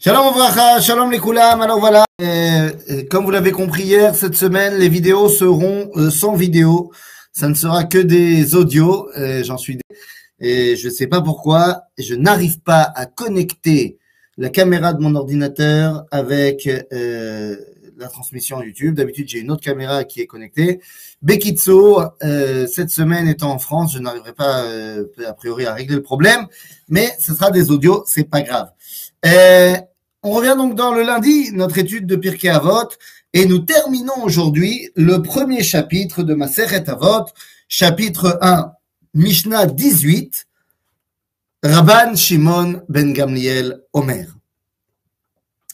[0.00, 1.60] Shalom Vracha, Shalom les Koulam.
[1.60, 6.08] Alors voilà, euh, euh, comme vous l'avez compris hier, cette semaine, les vidéos seront euh,
[6.08, 6.92] sans vidéo.
[7.32, 9.80] Ça ne sera que des audios, euh, j'en suis.
[10.38, 13.98] Et je ne sais pas pourquoi, je n'arrive pas à connecter
[14.36, 17.56] la caméra de mon ordinateur avec euh,
[17.96, 18.94] la transmission YouTube.
[18.94, 20.78] D'habitude, j'ai une autre caméra qui est connectée.
[21.22, 24.62] Bekitso, euh, cette semaine étant en France, je n'arriverai pas
[25.26, 26.46] a priori à régler le problème,
[26.88, 28.70] mais ce sera des audios, c'est pas grave.
[30.22, 32.88] On revient donc dans le lundi, notre étude de Pirkei Avot,
[33.32, 37.26] et nous terminons aujourd'hui le premier chapitre de Maseret Avot,
[37.68, 38.72] chapitre 1,
[39.14, 40.46] Mishnah 18,
[41.62, 44.26] Rabban Shimon ben Gamliel Omer.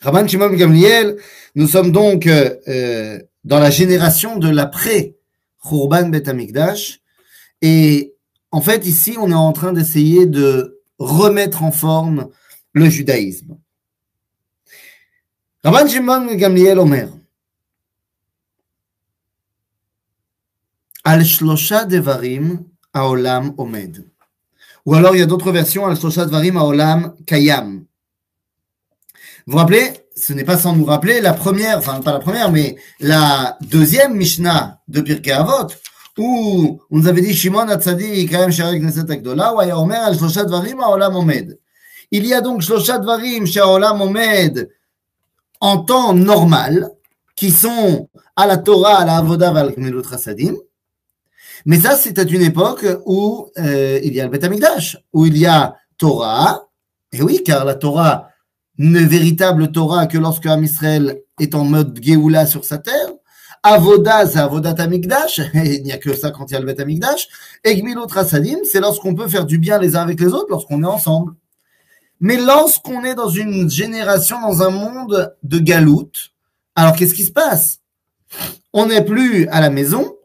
[0.00, 1.16] Rabban Shimon ben Gamliel,
[1.54, 5.14] nous sommes donc euh, dans la génération de l'après
[5.66, 7.00] Khurban Bet Amikdash,
[7.62, 8.14] et
[8.50, 12.28] en fait ici on est en train d'essayer de remettre en forme
[12.72, 13.56] le judaïsme.
[15.88, 17.08] Shimon ben Gamliel Omer,
[21.04, 22.64] Al Shlosha Devarim
[22.94, 24.04] Haolam Omed.
[24.84, 27.84] Ou alors il y a d'autres versions, Al Shlosha Devarim Haolam Kayam.
[29.46, 32.52] Vous vous rappelez, ce n'est pas sans nous rappeler la première, enfin pas la première,
[32.52, 35.72] mais la deuxième Mishnah de Pirkei Avot,
[36.18, 40.44] où on nous avait dit Shimon Hatzadik Kayam Sharek Neset Akdola, ou Omer Al Shlosha
[40.44, 41.58] Devarim Haolam Omed.
[42.10, 44.70] Il y a donc Shlosha Dvarim Haolam Omed
[45.60, 46.90] en temps normal,
[47.36, 50.54] qui sont à la Torah, à la Avoda, à la Trasadim.
[51.64, 55.26] Mais ça, c'est à une époque où euh, il y a le Beth Amikdash, où
[55.26, 56.68] il y a Torah.
[57.12, 58.28] Et oui, car la Torah
[58.78, 63.10] n'est véritable Torah que lorsque Am Israël est en mode Géoula sur sa terre.
[63.62, 66.80] Avoda, c'est Avodat Amikdash, il n'y a que ça quand il y a le Beth
[66.80, 67.26] Amikdash.
[67.64, 70.86] Et Trasadim, c'est lorsqu'on peut faire du bien les uns avec les autres, lorsqu'on est
[70.86, 71.32] ensemble.
[72.20, 76.32] Mais lorsqu'on est dans une génération, dans un monde de galoute,
[76.74, 77.80] alors qu'est-ce qui se passe?
[78.72, 80.16] On n'est plus à la maison.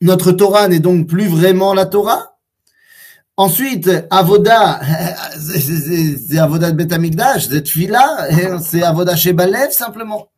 [0.00, 2.36] Notre Torah n'est donc plus vraiment la Torah.
[3.36, 4.80] Ensuite, Avoda,
[5.38, 8.28] c'est Avoda de Betamikdash, c'est Tfila,
[8.62, 10.28] c'est Avoda Shebalev simplement.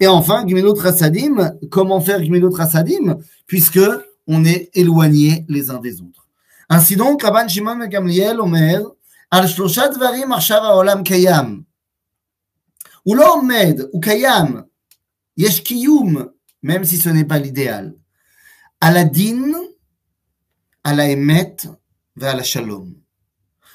[0.00, 3.80] Et enfin, Gmilut Rasadim, comment faire Gmilut Rasadim Puisque
[4.26, 6.26] on est éloignés les uns des autres.
[6.68, 8.80] Ainsi donc, Rabban Shimon Gamliel Omer,
[9.31, 11.63] על שלושה דברים עכשיו העולם קיים.
[13.03, 14.61] הוא לא עומד, הוא קיים.
[15.37, 16.15] יש קיום,
[16.65, 17.91] même si ce n'est pas l'idéal.
[18.81, 19.53] על הדין,
[20.83, 21.65] על האמת
[22.17, 22.93] ועל השלום.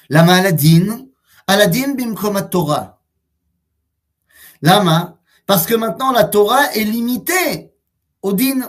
[0.09, 1.07] למה על הדין?
[1.47, 2.85] על הדין במקום התורה.
[4.63, 5.05] למה?
[5.45, 7.71] Parce que maintenant la Torah est limitée
[8.21, 8.59] au din.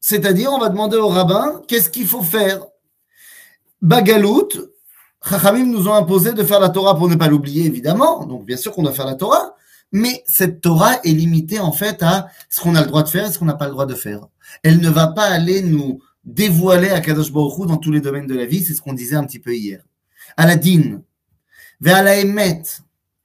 [0.00, 2.64] C'est-à-dire, on va demander au rabbin qu'est-ce qu'il faut faire.
[3.80, 4.48] Bagalout,
[5.27, 8.25] Chachamim nous ont imposé de faire la Torah pour ne pas l'oublier, évidemment.
[8.25, 9.55] Donc, bien sûr qu'on doit faire la Torah.
[9.91, 13.27] Mais cette Torah est limitée, en fait, à ce qu'on a le droit de faire
[13.27, 14.27] et ce qu'on n'a pas le droit de faire.
[14.63, 18.35] Elle ne va pas aller nous dévoiler à Kadosh Baruch dans tous les domaines de
[18.35, 18.63] la vie.
[18.63, 19.83] C'est ce qu'on disait un petit peu hier.
[20.37, 21.01] À la din.
[21.81, 22.61] Vers la émet.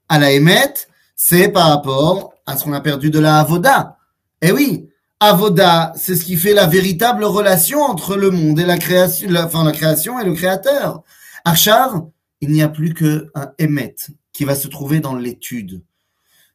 [0.08, 0.74] À la émet,
[1.14, 3.96] c'est par rapport à ce qu'on a perdu de la avoda.
[4.42, 4.88] Eh oui.
[5.18, 9.64] Avoda, c'est ce qui fait la véritable relation entre le monde et la création, enfin,
[9.64, 11.02] la création et le créateur.
[11.46, 12.08] Achar,
[12.40, 13.94] il n'y a plus qu'un émet
[14.32, 15.84] qui va se trouver dans l'étude,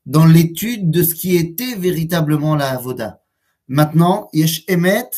[0.06, 3.24] dans l'étude de ce qui était véritablement la avoda.
[3.70, 5.10] Maintenant, yesh émet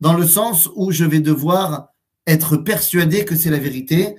[0.00, 1.88] dans le sens où je vais devoir
[2.26, 4.16] être persuadé que c'est la vérité.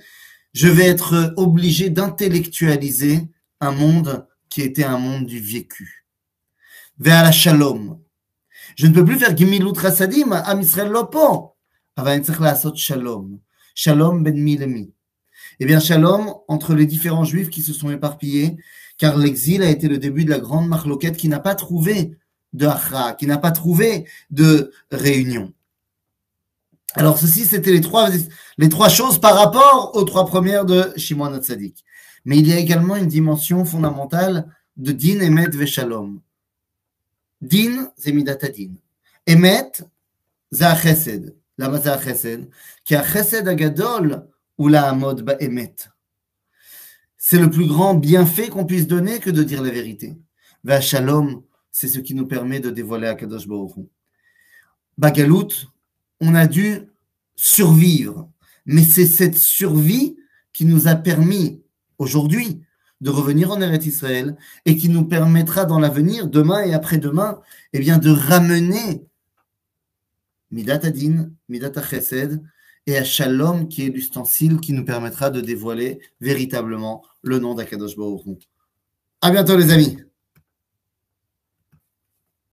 [0.52, 3.28] Je vais être obligé d'intellectualiser
[3.60, 6.06] un monde qui était un monde du vécu.
[7.00, 7.98] Vers la shalom.
[8.76, 11.56] Je ne peux plus faire gimilut rasadim, am Israël lopo.
[12.76, 13.40] shalom.
[13.74, 14.92] Shalom ben mi le mi.
[15.60, 18.56] Eh bien, shalom entre les différents juifs qui se sont éparpillés,
[18.98, 22.16] car l'exil a été le début de la grande marloquette qui n'a pas trouvé
[22.52, 25.52] de achra, qui n'a pas trouvé de réunion.
[26.94, 28.08] Alors, ceci, c'était les trois,
[28.58, 31.84] les trois choses par rapport aux trois premières de Shimon Hatzadik.
[32.24, 36.20] Mais il y a également une dimension fondamentale de din, emet, ve shalom.
[37.40, 38.74] Din, c'est midatadin.
[39.26, 39.72] Emet,
[40.52, 41.34] c'est.
[41.59, 42.37] למה זה החסד?
[42.85, 44.13] כי החסד הגדול
[44.55, 45.87] הוא לעמוד באמת.
[47.17, 50.17] C'est le plus grand bienfait qu'on puisse donner que de dire la vérité.
[50.81, 53.81] Shalom, c'est ce qui nous permet de dévoiler à Kadosh Baruch Hu.
[54.97, 55.49] Bagalout,
[56.21, 56.89] on a dû
[57.35, 58.29] survivre.
[58.65, 60.17] Mais c'est cette survie
[60.53, 61.61] qui nous a permis
[61.97, 62.61] aujourd'hui
[63.01, 64.35] de revenir en Eretz Israël
[64.65, 67.39] et qui nous permettra dans l'avenir, demain et après-demain,
[67.73, 69.05] eh bien, de ramener
[70.50, 72.42] Midat Adin, Midat Chesed,
[72.86, 77.96] et à Shalom, qui est l'ustensile qui nous permettra de dévoiler véritablement le nom d'Akadosh
[77.96, 78.48] Baruch.
[79.20, 79.98] À bientôt les amis.